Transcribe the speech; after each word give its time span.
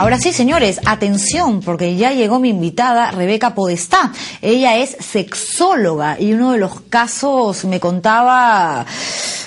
Ahora 0.00 0.18
sí, 0.18 0.32
señores, 0.32 0.80
atención, 0.86 1.60
porque 1.60 1.94
ya 1.94 2.12
llegó 2.12 2.40
mi 2.40 2.48
invitada, 2.48 3.10
Rebeca 3.10 3.54
Podestá. 3.54 4.14
Ella 4.40 4.78
es 4.78 4.96
sexóloga 4.98 6.18
y 6.18 6.32
uno 6.32 6.52
de 6.52 6.58
los 6.58 6.80
casos 6.88 7.66
me 7.66 7.80
contaba, 7.80 8.86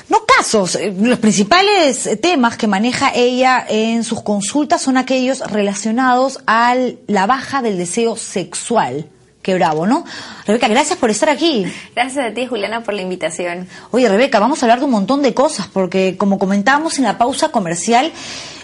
no 0.09 0.19
casos, 0.37 0.75
eh, 0.75 0.93
los 0.95 1.17
principales 1.17 2.07
temas 2.21 2.55
que 2.55 2.67
maneja 2.67 3.11
ella 3.15 3.65
en 3.67 4.03
sus 4.03 4.21
consultas 4.21 4.79
son 4.79 4.97
aquellos 4.97 5.39
relacionados 5.39 6.39
a 6.45 6.75
la 7.07 7.25
baja 7.25 7.63
del 7.63 7.79
deseo 7.79 8.15
sexual. 8.15 9.07
Qué 9.43 9.53
bravo, 9.55 9.85
¿no? 9.85 10.05
Rebeca, 10.47 10.69
gracias 10.69 10.97
por 10.97 11.09
estar 11.09 11.29
aquí. 11.29 11.65
Gracias 11.93 12.31
a 12.31 12.33
ti, 12.33 12.47
Juliana, 12.47 12.81
por 12.81 12.93
la 12.93 13.01
invitación. 13.01 13.67
Oye, 13.91 14.07
Rebeca, 14.07 14.39
vamos 14.39 14.63
a 14.63 14.65
hablar 14.65 14.79
de 14.79 14.85
un 14.85 14.91
montón 14.91 15.21
de 15.21 15.33
cosas, 15.33 15.67
porque 15.67 16.15
como 16.17 16.39
comentábamos 16.39 16.97
en 16.97 17.03
la 17.03 17.17
pausa 17.17 17.49
comercial, 17.49 18.13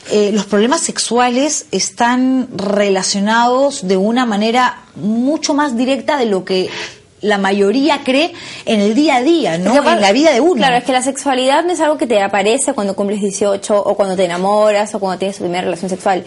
eh, 0.10 0.32
los 0.34 0.46
problemas 0.46 0.80
sexuales 0.80 1.66
están 1.72 2.48
relacionados 2.56 3.90
de 3.90 3.98
una 3.98 4.26
manera 4.26 4.84
mucho 4.96 5.54
más 5.54 5.76
directa 5.76 6.18
de 6.18 6.28
lo 6.28 6.46
que 6.46 6.70
la 7.22 7.38
mayoría 7.38 8.02
cree 8.06 8.32
en 8.66 8.80
el 8.80 8.96
día 8.96 9.18
a 9.18 9.22
día, 9.22 9.58
¿no? 9.58 9.76
en 9.76 10.02
la 10.02 10.12
vida 10.14 10.32
de 10.32 10.40
uno. 10.40 10.56
Claro, 10.56 10.78
es 10.78 10.86
que 10.86 10.94
la 10.94 11.02
sexualidad 11.02 11.66
no 11.66 11.74
es 11.74 11.82
algo 11.82 11.98
que 11.98 12.08
te 12.08 12.22
aparece 12.22 12.74
cuando 12.74 12.96
cumples 12.96 13.20
18 13.20 13.84
o 13.84 13.96
cuando 13.96 14.16
te 14.16 14.24
enamoras 14.24 14.96
o 14.96 15.00
cuando 15.00 15.20
tienes 15.20 15.36
tu 15.36 15.44
primera 15.44 15.64
relación 15.64 15.90
sexual. 15.90 16.24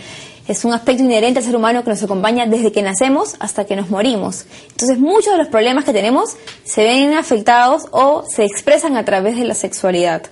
Es 0.48 0.65
un 0.65 0.73
aspecto 0.73 1.03
inherente 1.03 1.39
al 1.39 1.45
ser 1.45 1.55
humano 1.55 1.85
que 1.85 1.91
nos 1.91 2.03
acompaña 2.03 2.47
desde 2.47 2.73
que 2.73 2.83
nacemos 2.83 3.37
hasta 3.39 3.65
que 3.65 3.77
nos 3.77 3.91
morimos. 3.91 4.45
Entonces 4.71 4.98
muchos 4.98 5.33
de 5.33 5.39
los 5.39 5.48
problemas 5.48 5.85
que 5.85 5.93
tenemos 5.93 6.37
se 6.65 6.83
ven 6.83 7.15
afectados 7.15 7.85
o 7.93 8.25
se 8.29 8.45
expresan 8.45 8.97
a 8.97 9.05
través 9.05 9.37
de 9.37 9.45
la 9.45 9.55
sexualidad. 9.55 10.23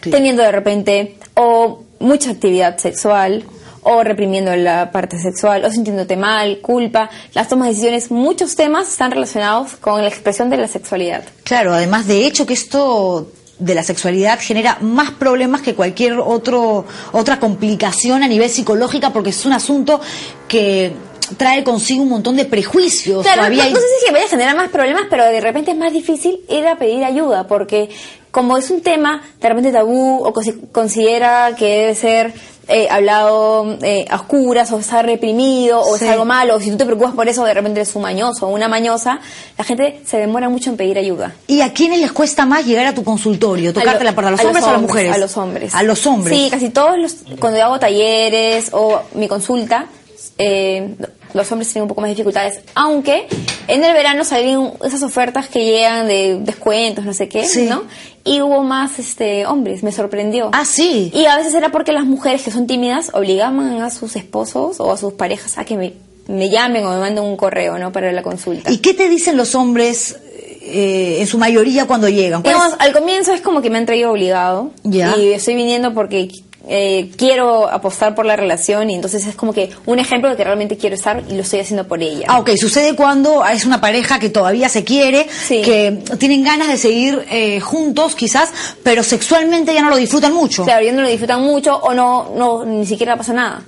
Teniendo 0.00 0.42
de 0.42 0.50
repente 0.50 1.16
o 1.34 1.84
mucha 2.00 2.32
actividad 2.32 2.76
sexual 2.78 3.44
o 3.82 4.02
reprimiendo 4.02 4.54
la 4.56 4.90
parte 4.90 5.18
sexual 5.18 5.64
o 5.64 5.70
sintiéndote 5.70 6.16
mal, 6.16 6.58
culpa, 6.60 7.10
las 7.34 7.48
tomas 7.48 7.68
de 7.68 7.72
decisiones, 7.72 8.10
muchos 8.10 8.56
temas 8.56 8.88
están 8.88 9.10
relacionados 9.10 9.76
con 9.76 10.02
la 10.02 10.08
expresión 10.08 10.50
de 10.50 10.56
la 10.56 10.68
sexualidad. 10.68 11.24
Claro, 11.44 11.72
además 11.72 12.06
de 12.06 12.26
hecho 12.26 12.46
que 12.46 12.54
esto 12.54 13.28
de 13.62 13.74
la 13.74 13.82
sexualidad 13.82 14.38
genera 14.40 14.78
más 14.80 15.12
problemas 15.12 15.62
que 15.62 15.74
cualquier 15.74 16.18
otro 16.18 16.84
otra 17.12 17.38
complicación 17.38 18.22
a 18.22 18.28
nivel 18.28 18.50
psicológica 18.50 19.12
porque 19.12 19.30
es 19.30 19.46
un 19.46 19.52
asunto 19.52 20.00
que 20.48 20.92
trae 21.36 21.64
consigo 21.64 22.02
un 22.02 22.10
montón 22.10 22.36
de 22.36 22.44
prejuicios. 22.44 23.22
Claro, 23.22 23.48
no, 23.48 23.62
sé 23.62 23.80
si 24.04 24.12
vaya 24.12 24.26
a 24.26 24.28
generar 24.28 24.56
más 24.56 24.68
problemas, 24.68 25.04
pero 25.08 25.24
de 25.24 25.40
repente 25.40 25.70
es 25.70 25.76
más 25.76 25.92
difícil 25.92 26.40
ir 26.48 26.66
a 26.66 26.76
pedir 26.76 27.04
ayuda, 27.04 27.46
porque 27.46 27.88
como 28.30 28.56
es 28.56 28.70
un 28.70 28.82
tema 28.82 29.22
de 29.40 29.48
repente 29.48 29.72
tabú 29.72 30.24
o 30.24 30.42
se 30.42 30.58
considera 30.72 31.54
que 31.56 31.66
debe 31.66 31.94
ser 31.94 32.34
eh, 32.68 32.86
hablado 32.90 33.78
eh, 33.82 34.04
a 34.08 34.16
oscuras 34.16 34.70
o 34.72 34.78
está 34.78 35.02
reprimido 35.02 35.80
o 35.80 35.96
es 35.96 36.02
algo 36.02 36.24
malo, 36.24 36.56
o 36.56 36.60
si 36.60 36.70
tú 36.70 36.76
te 36.76 36.84
preocupas 36.84 37.14
por 37.14 37.28
eso 37.28 37.44
de 37.44 37.54
repente 37.54 37.80
eres 37.80 37.94
un 37.96 38.02
mañoso 38.02 38.46
o 38.46 38.50
una 38.50 38.68
mañosa, 38.68 39.20
la 39.58 39.64
gente 39.64 40.00
se 40.06 40.18
demora 40.18 40.48
mucho 40.48 40.70
en 40.70 40.76
pedir 40.76 40.98
ayuda. 40.98 41.34
¿Y 41.46 41.60
a 41.60 41.72
quiénes 41.72 42.00
les 42.00 42.12
cuesta 42.12 42.46
más 42.46 42.64
llegar 42.64 42.86
a 42.86 42.94
tu 42.94 43.02
consultorio, 43.02 43.72
tocarte 43.72 44.04
la 44.04 44.14
puerta, 44.14 44.28
a 44.28 44.32
los 44.32 44.44
hombres 44.44 44.64
o 44.64 44.68
a 44.68 44.72
las 44.72 44.82
mujeres? 44.82 45.14
A 45.14 45.18
los 45.18 45.36
hombres. 45.36 45.74
A 45.74 45.82
los 45.82 46.06
hombres. 46.06 46.38
Sí, 46.38 46.50
casi 46.50 46.70
todos 46.70 46.98
los, 46.98 47.16
cuando 47.38 47.58
yo 47.58 47.64
hago 47.64 47.78
talleres 47.78 48.70
o 48.72 49.02
mi 49.14 49.26
consulta, 49.28 49.86
eh, 50.38 50.94
los 51.34 51.50
hombres 51.52 51.72
tienen 51.72 51.84
un 51.84 51.88
poco 51.88 52.00
más 52.00 52.08
de 52.08 52.14
dificultades, 52.14 52.60
aunque 52.74 53.26
en 53.68 53.84
el 53.84 53.92
verano 53.92 54.24
salieron 54.24 54.72
esas 54.84 55.02
ofertas 55.02 55.48
que 55.48 55.64
llegan 55.64 56.06
de 56.06 56.38
descuentos, 56.40 57.04
no 57.04 57.12
sé 57.12 57.28
qué, 57.28 57.46
¿no? 57.68 57.82
Y 58.24 58.40
hubo 58.40 58.62
más 58.62 58.98
este 58.98 59.46
hombres, 59.46 59.82
me 59.82 59.90
sorprendió. 59.90 60.50
Ah, 60.52 60.64
sí. 60.64 61.10
Y 61.14 61.24
a 61.24 61.36
veces 61.36 61.54
era 61.54 61.70
porque 61.70 61.92
las 61.92 62.04
mujeres 62.04 62.42
que 62.42 62.50
son 62.50 62.66
tímidas 62.66 63.10
obligaban 63.14 63.82
a 63.82 63.90
sus 63.90 64.14
esposos 64.16 64.78
o 64.78 64.92
a 64.92 64.96
sus 64.96 65.14
parejas 65.14 65.58
a 65.58 65.64
que 65.64 65.76
me, 65.76 65.94
me 66.28 66.48
llamen 66.48 66.86
o 66.86 66.92
me 66.92 66.98
manden 66.98 67.24
un 67.24 67.36
correo, 67.36 67.78
¿no? 67.78 67.90
Para 67.90 68.12
la 68.12 68.22
consulta. 68.22 68.70
¿Y 68.70 68.78
qué 68.78 68.94
te 68.94 69.08
dicen 69.08 69.36
los 69.36 69.54
hombres 69.56 70.16
eh, 70.62 71.16
en 71.18 71.26
su 71.26 71.36
mayoría 71.38 71.86
cuando 71.86 72.08
llegan? 72.08 72.42
Digamos, 72.42 72.74
al 72.78 72.92
comienzo 72.92 73.32
es 73.32 73.40
como 73.40 73.60
que 73.60 73.70
me 73.70 73.78
han 73.78 73.86
traído 73.86 74.12
obligado. 74.12 74.70
Ya. 74.84 75.16
Y 75.16 75.32
estoy 75.32 75.56
viniendo 75.56 75.92
porque 75.92 76.28
eh, 76.68 77.10
quiero 77.16 77.68
apostar 77.68 78.14
por 78.14 78.24
la 78.24 78.36
relación 78.36 78.88
y 78.90 78.94
entonces 78.94 79.26
es 79.26 79.34
como 79.34 79.52
que 79.52 79.70
un 79.86 79.98
ejemplo 79.98 80.30
de 80.30 80.36
que 80.36 80.44
realmente 80.44 80.76
quiero 80.76 80.94
estar 80.94 81.22
y 81.28 81.34
lo 81.34 81.42
estoy 81.42 81.60
haciendo 81.60 81.88
por 81.88 82.02
ella. 82.02 82.26
Ah, 82.28 82.38
ok, 82.38 82.50
sucede 82.56 82.94
cuando 82.94 83.44
es 83.44 83.64
una 83.64 83.80
pareja 83.80 84.18
que 84.18 84.28
todavía 84.28 84.68
se 84.68 84.84
quiere, 84.84 85.26
que 85.48 86.02
tienen 86.18 86.44
ganas 86.44 86.68
de 86.68 86.76
seguir 86.76 87.24
eh, 87.30 87.60
juntos 87.60 88.14
quizás, 88.14 88.50
pero 88.82 89.02
sexualmente 89.02 89.74
ya 89.74 89.82
no 89.82 89.90
lo 89.90 89.96
disfrutan 89.96 90.32
mucho. 90.32 90.64
Claro, 90.64 90.84
ya 90.84 90.92
no 90.92 91.02
lo 91.02 91.08
disfrutan 91.08 91.42
mucho 91.42 91.76
o 91.76 91.94
no, 91.94 92.32
no 92.36 92.64
ni 92.64 92.86
siquiera 92.86 93.16
pasa 93.16 93.32
nada. 93.32 93.62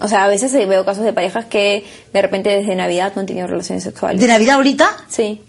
O 0.00 0.08
sea, 0.08 0.24
a 0.24 0.28
veces 0.28 0.52
veo 0.66 0.84
casos 0.84 1.04
de 1.04 1.12
parejas 1.12 1.44
que 1.44 1.84
de 2.12 2.22
repente 2.22 2.48
desde 2.48 2.74
Navidad 2.74 3.12
no 3.14 3.20
han 3.20 3.26
tenido 3.26 3.46
relaciones 3.46 3.84
sexuales. 3.84 4.20
¿De 4.20 4.26
Navidad 4.26 4.56
ahorita? 4.56 5.04
Sí. 5.08 5.42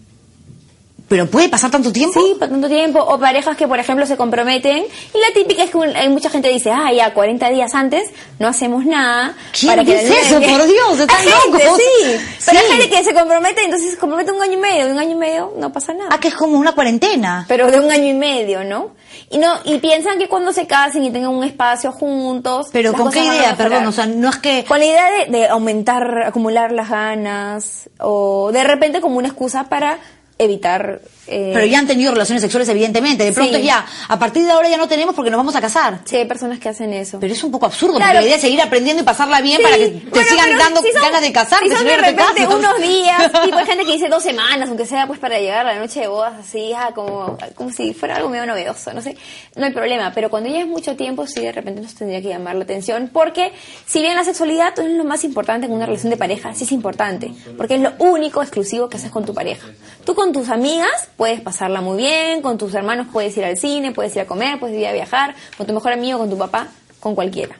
¿Pero 1.11 1.25
puede 1.25 1.49
pasar 1.49 1.69
tanto 1.69 1.91
tiempo? 1.91 2.21
Sí, 2.21 2.37
tanto 2.39 2.69
tiempo. 2.69 3.01
O 3.01 3.19
parejas 3.19 3.57
que, 3.57 3.67
por 3.67 3.77
ejemplo, 3.77 4.05
se 4.05 4.15
comprometen. 4.15 4.77
Y 4.77 5.19
la 5.19 5.33
típica 5.33 5.61
es 5.63 5.69
que 5.69 5.77
hay 5.93 6.07
mucha 6.07 6.29
gente 6.29 6.47
dice, 6.47 6.71
ah, 6.71 6.89
ya 6.93 7.13
40 7.13 7.49
días 7.49 7.75
antes 7.75 8.09
no 8.39 8.47
hacemos 8.47 8.85
nada. 8.85 9.35
¿Quién 9.51 9.73
para 9.73 9.83
que 9.83 9.93
eso? 9.93 10.35
Por 10.39 10.65
Dios, 10.65 10.99
están 11.01 11.25
locos. 11.25 11.61
Sí, 11.75 12.17
pero 12.45 12.59
hay 12.59 12.65
gente 12.65 12.89
que 12.89 13.03
se 13.03 13.13
compromete, 13.13 13.61
entonces 13.61 13.91
se 13.91 13.97
compromete 13.97 14.31
un 14.31 14.41
año 14.41 14.53
y 14.53 14.61
medio. 14.61 14.85
De 14.85 14.93
un 14.93 14.99
año 14.99 15.11
y 15.11 15.15
medio 15.15 15.53
no 15.57 15.73
pasa 15.73 15.93
nada. 15.93 16.11
Ah, 16.13 16.17
que 16.17 16.29
es 16.29 16.33
como 16.33 16.57
una 16.57 16.71
cuarentena. 16.71 17.43
Pero 17.49 17.69
de 17.69 17.81
un 17.81 17.91
año 17.91 18.07
y 18.07 18.13
medio, 18.13 18.63
¿no? 18.63 18.91
Y 19.29 19.37
no 19.37 19.59
y 19.65 19.79
piensan 19.79 20.17
que 20.17 20.29
cuando 20.29 20.53
se 20.53 20.65
casen 20.65 21.03
y 21.03 21.11
tengan 21.11 21.31
un 21.31 21.43
espacio 21.43 21.91
juntos. 21.91 22.69
Pero 22.71 22.93
¿con 22.93 23.11
qué 23.11 23.19
idea? 23.19 23.57
Perdón, 23.57 23.85
o 23.85 23.91
sea, 23.91 24.05
no 24.05 24.29
es 24.29 24.37
que. 24.37 24.63
Con 24.63 24.79
la 24.79 24.85
idea 24.85 25.11
de, 25.11 25.39
de 25.39 25.47
aumentar, 25.49 26.23
acumular 26.25 26.71
las 26.71 26.89
ganas. 26.89 27.89
O 27.99 28.53
de 28.53 28.63
repente 28.63 29.01
como 29.01 29.17
una 29.17 29.27
excusa 29.27 29.65
para 29.65 29.99
evitar... 30.41 31.01
Eh, 31.31 31.51
Pero 31.53 31.65
ya 31.65 31.79
han 31.79 31.87
tenido 31.87 32.11
relaciones 32.11 32.41
sexuales, 32.41 32.67
evidentemente. 32.67 33.23
De 33.23 33.31
pronto 33.31 33.57
ya, 33.57 33.85
a 34.09 34.19
partir 34.19 34.43
de 34.43 34.51
ahora 34.51 34.67
ya 34.67 34.75
no 34.75 34.89
tenemos 34.89 35.15
porque 35.15 35.31
nos 35.31 35.37
vamos 35.37 35.55
a 35.55 35.61
casar. 35.61 35.99
Sí, 36.03 36.17
hay 36.17 36.25
personas 36.25 36.59
que 36.59 36.67
hacen 36.67 36.91
eso. 36.91 37.19
Pero 37.21 37.33
es 37.33 37.41
un 37.41 37.51
poco 37.51 37.65
absurdo, 37.65 37.93
porque 37.93 38.13
la 38.13 38.21
idea 38.21 38.35
es 38.35 38.41
seguir 38.41 38.61
aprendiendo 38.61 39.01
y 39.01 39.05
pasarla 39.05 39.39
bien 39.39 39.61
para 39.61 39.77
que 39.77 39.87
te 39.87 40.23
sigan 40.25 40.57
dando 40.57 40.81
ganas 40.93 41.21
de 41.21 41.31
casarte. 41.31 41.69
Si 41.69 41.75
son 41.75 41.85
de 41.85 41.97
repente 41.97 42.47
unos 42.47 42.81
días, 42.81 43.31
tipo 43.45 43.57
hay 43.57 43.65
gente 43.65 43.85
que 43.85 43.93
dice 43.93 44.09
dos 44.09 44.23
semanas, 44.23 44.67
aunque 44.67 44.85
sea 44.85 45.07
pues 45.07 45.19
para 45.19 45.39
llegar 45.39 45.65
a 45.65 45.73
la 45.73 45.79
noche 45.79 46.01
de 46.01 46.07
bodas 46.09 46.33
así, 46.37 46.73
ah, 46.75 46.91
como, 46.93 47.37
como 47.55 47.71
si 47.71 47.93
fuera 47.93 48.17
algo 48.17 48.27
medio 48.27 48.45
novedoso, 48.45 48.91
no 48.93 49.01
sé. 49.01 49.15
No 49.55 49.65
hay 49.65 49.71
problema, 49.71 50.11
pero 50.13 50.29
cuando 50.29 50.49
ya 50.49 50.59
es 50.59 50.67
mucho 50.67 50.97
tiempo, 50.97 51.27
sí, 51.27 51.39
de 51.39 51.53
repente 51.53 51.81
nos 51.81 51.95
tendría 51.95 52.21
que 52.21 52.27
llamar 52.27 52.55
la 52.55 52.63
atención, 52.65 53.09
porque 53.11 53.53
si 53.85 54.01
bien 54.01 54.15
la 54.15 54.25
sexualidad 54.25 54.73
no 54.75 54.83
es 54.83 54.91
lo 54.91 55.05
más 55.05 55.23
importante 55.23 55.67
en 55.67 55.71
una 55.71 55.85
relación 55.85 56.09
de 56.09 56.17
pareja, 56.17 56.53
sí 56.53 56.65
es 56.65 56.73
importante, 56.73 57.31
porque 57.55 57.75
es 57.75 57.81
lo 57.81 57.93
único 57.99 58.41
exclusivo 58.41 58.89
que 58.89 58.97
haces 58.97 59.11
con 59.11 59.25
tu 59.25 59.33
pareja. 59.33 59.67
Tú 60.03 60.13
con 60.15 60.33
tus 60.33 60.49
amigas 60.49 61.09
puedes 61.21 61.39
pasarla 61.39 61.81
muy 61.81 61.97
bien, 61.97 62.41
con 62.41 62.57
tus 62.57 62.73
hermanos 62.73 63.05
puedes 63.13 63.37
ir 63.37 63.45
al 63.45 63.55
cine, 63.55 63.91
puedes 63.91 64.15
ir 64.15 64.23
a 64.23 64.25
comer, 64.25 64.59
puedes 64.59 64.75
ir 64.75 64.87
a 64.87 64.91
viajar, 64.91 65.35
con 65.55 65.67
tu 65.67 65.73
mejor 65.73 65.93
amigo, 65.93 66.17
con 66.17 66.31
tu 66.31 66.35
papá, 66.35 66.69
con 66.99 67.13
cualquiera. 67.13 67.59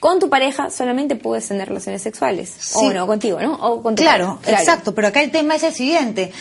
Con 0.00 0.18
tu 0.18 0.30
pareja 0.30 0.70
solamente 0.70 1.14
puedes 1.14 1.46
tener 1.46 1.68
relaciones 1.68 2.00
sexuales. 2.00 2.72
O 2.76 2.90
no, 2.94 3.06
contigo, 3.06 3.38
¿no? 3.42 3.56
O 3.56 3.82
con 3.82 3.94
claro, 3.94 4.38
exacto. 4.46 4.94
Pero 4.94 5.08
acá 5.08 5.22
el 5.22 5.30
tema 5.30 5.56
es 5.56 5.64
el 5.64 5.74
siguiente 5.74 6.32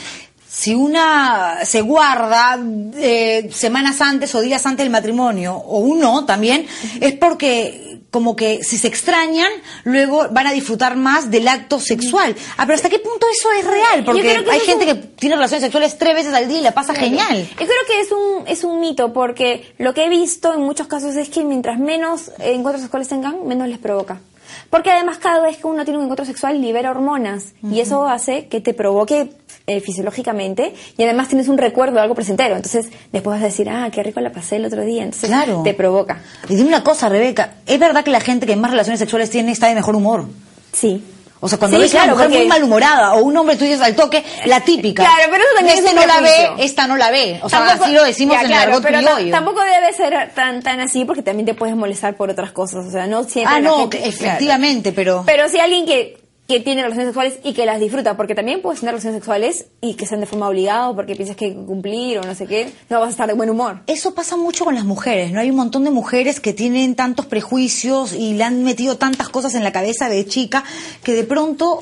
si 0.48 0.74
una 0.74 1.66
se 1.66 1.82
guarda 1.82 2.58
eh, 2.96 3.50
semanas 3.52 4.00
antes 4.00 4.34
o 4.34 4.40
días 4.40 4.66
antes 4.66 4.86
del 4.86 4.92
matrimonio, 4.92 5.56
o 5.56 5.80
uno 5.80 6.26
también, 6.26 6.66
es 7.02 7.14
porque 7.16 7.93
como 8.14 8.36
que 8.36 8.64
si 8.64 8.78
se 8.78 8.88
extrañan, 8.88 9.52
luego 9.86 10.28
van 10.30 10.46
a 10.46 10.52
disfrutar 10.52 10.96
más 10.96 11.32
del 11.32 11.48
acto 11.48 11.80
sexual. 11.80 12.36
Ah, 12.58 12.68
pero 12.68 12.76
¿hasta 12.76 12.88
qué 12.88 13.00
punto 13.00 13.26
eso 13.28 13.52
es 13.52 13.66
real? 13.66 14.06
Porque 14.06 14.46
hay 14.52 14.60
gente 14.60 14.86
que 14.86 14.94
tiene 14.94 15.34
relaciones 15.34 15.64
sexuales 15.64 15.98
tres 15.98 16.14
veces 16.14 16.32
al 16.32 16.48
día 16.48 16.60
y 16.60 16.62
la 16.62 16.74
pasa 16.76 16.94
genial. 16.94 17.50
Yo 17.50 17.56
creo 17.56 17.86
que 17.88 18.00
es 18.02 18.12
un, 18.12 18.48
es 18.48 18.64
un 18.64 18.80
mito, 18.80 19.14
porque 19.14 19.74
lo 19.80 19.96
que 19.96 20.06
he 20.06 20.10
visto 20.10 20.54
en 20.54 20.62
muchos 20.62 20.86
casos 20.86 21.16
es 21.16 21.30
que 21.30 21.44
mientras 21.44 21.80
menos 21.80 22.32
encuentros 22.38 22.82
sexuales 22.82 23.08
tengan, 23.08 23.48
menos 23.48 23.68
les 23.68 23.80
provoca. 23.80 24.22
Porque 24.70 24.92
además 24.92 25.18
cada 25.18 25.42
vez 25.42 25.58
que 25.58 25.68
uno 25.68 25.84
tiene 25.84 25.98
un 25.98 26.04
encuentro 26.06 26.26
sexual 26.26 26.62
libera 26.62 26.92
hormonas 26.92 27.54
y 27.64 27.80
eso 27.80 28.08
hace 28.08 28.48
que 28.48 28.62
te 28.62 28.74
provoque 28.74 29.32
eh, 29.68 29.80
fisiológicamente 29.80 30.74
y 30.98 31.04
además 31.04 31.30
tienes 31.30 31.48
un 31.48 31.58
recuerdo 31.58 31.96
de 31.96 32.02
algo 32.02 32.16
presentero. 32.16 32.56
Entonces 32.56 32.88
después 33.12 33.36
vas 33.36 33.42
a 33.44 33.46
decir, 33.48 33.70
ah, 33.70 33.90
qué 33.92 34.04
rico 34.04 34.20
la 34.20 34.32
pasé 34.32 34.58
el 34.58 34.66
otro 34.66 34.84
día. 34.84 35.04
Entonces 35.04 35.30
Claro. 35.30 35.62
te 35.64 35.74
provoca. 35.74 36.22
Y 36.50 36.56
dime 36.56 36.70
una 36.70 36.84
cosa, 36.84 37.10
Rebeca, 37.10 37.56
¿es 37.66 37.80
verdad 37.80 38.04
que 38.04 38.12
la 38.12 38.20
gente 38.22 38.46
que 38.46 38.56
más 38.56 38.72
relaciones 38.72 39.00
sexuales 39.00 39.30
tiene 39.30 39.52
está 39.52 39.68
de 39.68 39.76
mejor 39.76 39.96
humor? 39.96 40.26
Sí. 40.74 41.04
O 41.44 41.50
sea, 41.50 41.58
cuando 41.60 41.76
Sí, 41.78 41.84
ves 41.84 41.96
a 41.96 42.04
una 42.06 42.14
mujer 42.14 42.26
porque- 42.28 42.38
muy 42.40 42.48
malhumorada 42.48 43.14
o 43.16 43.24
un 43.24 43.36
hombre 43.36 43.58
tú 43.58 43.66
dices 43.66 43.82
al 43.82 43.96
toque, 43.96 44.24
la 44.46 44.62
típica. 44.62 45.04
Claro, 45.04 45.30
pero 45.30 45.44
eso 45.44 45.54
también 45.56 45.78
es 45.78 45.84
un 45.90 45.96
no 45.96 46.06
la 46.06 46.22
ve, 46.22 46.50
esta 46.60 46.88
no 46.88 46.96
la 46.96 47.12
ve. 47.12 47.40
O 47.44 47.50
sea, 47.50 47.60
Tampoco- 47.60 47.84
así 47.84 47.94
lo 47.94 48.04
decimos 48.06 48.36
Ya, 48.36 48.42
en 48.44 48.48
claro, 48.48 48.64
el 48.64 48.70
argot 48.70 48.84
pero 48.84 48.98
criollo. 49.00 49.32
tampoco 49.32 49.60
debe 49.62 49.94
ser 49.94 50.32
tan 50.34 50.62
tan 50.64 50.80
así 50.80 51.04
porque 51.06 51.22
también 51.22 51.46
te 51.46 51.54
puedes 51.54 51.76
molestar 51.76 52.16
por 52.16 52.30
otras 52.30 52.52
cosas. 52.54 52.86
O 52.86 52.92
sea, 52.92 53.06
no 53.08 53.24
siempre. 53.26 53.54
Ah, 53.56 53.60
no, 53.60 53.78
gente- 53.80 54.08
efectivamente, 54.08 54.92
pero... 54.94 55.24
Pero 55.26 55.50
si 55.50 55.60
alguien 55.60 55.86
que, 55.86 56.18
que 56.48 56.60
tiene 56.60 56.82
relaciones 56.82 57.08
sexuales 57.08 57.40
y 57.44 57.54
que 57.54 57.66
las 57.66 57.80
disfruta, 57.80 58.18
porque 58.18 58.36
también 58.36 58.62
puedes 58.62 58.82
tener 58.82 58.94
relaciones 58.94 59.18
sexuales 59.18 59.68
y 59.82 59.94
que 59.94 60.06
sean 60.06 60.20
de 60.20 60.26
forma 60.26 60.50
obligada 60.50 60.94
porque 60.94 61.16
piensas 61.16 61.38
que 61.38 61.46
hay 61.46 61.56
que 61.56 61.66
cumplir 61.66 62.20
o 62.20 62.24
no 62.24 62.36
sé 62.36 62.48
qué, 62.48 62.70
no 62.90 63.00
vas 63.00 63.08
a 63.08 63.12
estar 63.12 63.28
de 63.28 63.34
buen 63.34 63.50
humor. 63.50 63.82
Eso 63.88 64.14
pasa 64.14 64.36
mucho 64.36 64.66
con 64.66 64.76
las 64.76 64.84
mujeres, 64.84 65.32
¿no? 65.32 65.40
Hay 65.40 65.50
un 65.50 65.56
montón 65.56 65.86
de 65.86 65.92
mujeres 65.92 66.40
que 66.40 66.54
tienen 66.54 66.96
tantos 66.96 67.26
prejuicios 67.28 68.14
y 68.14 68.34
le 68.34 68.44
han 68.44 68.64
metido 68.64 68.98
tantas 68.98 69.30
cosas 69.30 69.56
en 69.56 69.64
la 69.64 69.72
cabeza 69.72 70.10
de 70.10 70.26
chica 70.26 70.64
que 71.04 71.14
de 71.14 71.24
pronto 71.24 71.80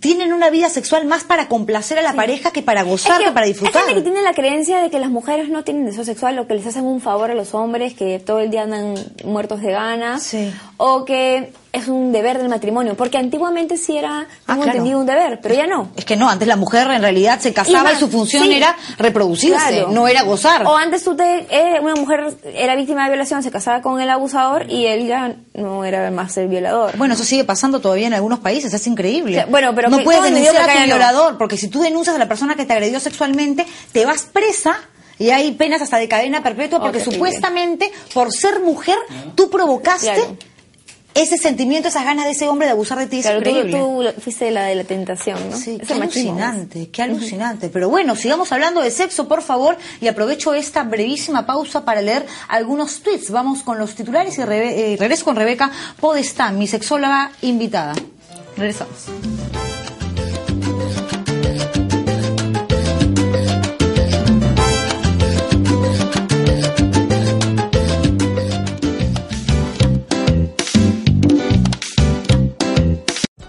tienen 0.00 0.32
una 0.32 0.50
vida 0.50 0.68
sexual 0.70 1.04
más 1.06 1.24
para 1.24 1.46
complacer 1.48 1.98
a 1.98 2.02
la 2.02 2.14
pareja 2.14 2.50
que 2.50 2.62
para 2.62 2.82
gozar, 2.82 3.20
Es 3.20 3.28
que, 3.28 3.32
para 3.32 3.46
disfrutar. 3.46 3.82
Hay 3.82 3.88
gente 3.88 4.02
que 4.02 4.10
tiene 4.10 4.22
la 4.22 4.32
creencia 4.34 4.78
de 4.82 4.90
que 4.90 4.98
las 4.98 5.10
mujeres 5.10 5.48
no 5.50 5.62
tienen 5.62 5.84
deseo 5.86 6.04
sexual 6.04 6.38
o 6.38 6.46
que 6.46 6.54
les 6.54 6.66
hacen 6.66 6.84
un 6.86 7.00
favor 7.00 7.30
a 7.30 7.34
los 7.34 7.54
hombres 7.54 7.94
que 7.94 8.18
todo 8.18 8.40
el 8.40 8.50
día 8.50 8.62
andan 8.62 8.94
muertos 9.24 9.60
de 9.60 9.72
ganas 9.72 10.22
Sí. 10.22 10.52
o 10.78 11.04
que 11.04 11.52
es 11.72 11.86
un 11.86 12.10
deber 12.10 12.38
del 12.38 12.48
matrimonio, 12.48 12.96
porque 12.96 13.16
antiguamente 13.16 13.76
sí 13.76 13.96
era, 13.96 14.26
Ah, 14.48 14.54
claro. 14.56 14.64
entendido, 14.64 14.98
un 14.98 15.06
deber, 15.06 15.38
pero 15.40 15.54
ya 15.54 15.68
no. 15.68 15.90
Es 15.96 16.04
que 16.04 16.16
no, 16.16 16.28
antes 16.28 16.48
la 16.48 16.56
mujer 16.56 16.90
en 16.90 17.00
realidad 17.00 17.38
se 17.38 17.52
casaba 17.52 17.90
y, 17.90 17.92
más, 17.92 17.98
su 18.00 18.08
función 18.08 18.42
sí, 18.42 18.54
era 18.54 18.74
reproducirse, 18.98 19.68
claro. 19.68 19.90
no 19.92 20.08
era 20.08 20.22
gozar. 20.22 20.66
O 20.66 20.76
antes 20.76 21.04
tú 21.04 21.14
te, 21.14 21.46
eh, 21.48 21.78
una 21.80 21.94
mujer 21.94 22.34
era 22.54 22.74
víctima 22.74 23.04
de 23.04 23.10
violación, 23.10 23.42
se 23.44 23.52
casaba 23.52 23.82
con 23.82 24.00
el 24.00 24.10
abusador 24.10 24.68
y 24.68 24.86
él 24.86 25.06
ya 25.06 25.36
no 25.54 25.84
era 25.84 26.10
más 26.10 26.36
el 26.38 26.48
violador. 26.48 26.96
Bueno, 26.96 27.14
eso 27.14 27.22
sigue 27.22 27.44
pasando 27.44 27.78
todavía 27.80 28.08
en 28.08 28.14
algunos 28.14 28.40
países, 28.40 28.74
es 28.74 28.86
increíble. 28.88 29.46
Bueno, 29.48 29.72
pero 29.74 29.89
no 29.90 29.98
que- 29.98 30.04
puedes 30.04 30.22
denunciar 30.22 30.70
a 30.70 30.72
tu 30.74 30.84
violador, 30.84 31.38
porque 31.38 31.56
si 31.56 31.68
tú 31.68 31.80
denuncias 31.82 32.16
a 32.16 32.18
la 32.18 32.28
persona 32.28 32.54
que 32.56 32.64
te 32.64 32.72
agredió 32.72 33.00
sexualmente, 33.00 33.66
te 33.92 34.06
vas 34.06 34.22
presa 34.22 34.78
y 35.18 35.30
hay 35.30 35.52
penas 35.52 35.82
hasta 35.82 35.98
de 35.98 36.08
cadena 36.08 36.42
perpetua 36.42 36.80
porque 36.80 37.00
supuestamente 37.04 37.92
por 38.14 38.32
ser 38.32 38.60
mujer 38.60 38.96
tú 39.34 39.50
provocaste 39.50 40.06
Claro. 40.14 40.36
ese 41.12 41.36
sentimiento, 41.36 41.88
esas 41.88 42.04
ganas 42.04 42.24
de 42.24 42.30
ese 42.30 42.48
hombre 42.48 42.66
de 42.68 42.72
abusar 42.72 42.96
de 42.98 43.06
ti. 43.06 43.20
Claro, 43.20 43.42
tú, 43.42 43.68
tú 43.70 44.20
fuiste 44.22 44.50
la 44.52 44.64
de 44.64 44.76
la 44.76 44.84
tentación, 44.84 45.50
¿no? 45.50 45.56
Sí, 45.58 45.76
qué 45.86 45.92
alucinante, 45.92 46.88
qué 46.90 47.02
alucinante. 47.02 47.68
Pero 47.68 47.90
bueno, 47.90 48.14
sigamos 48.16 48.50
hablando 48.52 48.80
de 48.80 48.90
sexo, 48.90 49.26
por 49.28 49.42
favor, 49.42 49.76
y 50.00 50.06
aprovecho 50.08 50.54
esta 50.54 50.84
brevísima 50.84 51.44
pausa 51.44 51.84
para 51.84 52.00
leer 52.00 52.24
algunos 52.48 53.00
tweets. 53.02 53.30
Vamos 53.30 53.62
con 53.62 53.76
los 53.78 53.94
titulares 53.96 54.38
y 54.38 54.42
eh, 54.42 54.96
regreso 54.98 55.24
con 55.26 55.36
Rebeca 55.36 55.70
Podestán, 56.00 56.58
mi 56.58 56.66
sexóloga 56.68 57.32
invitada. 57.42 57.92
Regresamos. 58.56 59.59